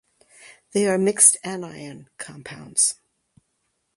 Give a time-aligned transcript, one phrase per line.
[0.71, 2.95] They are mixed anion compounds.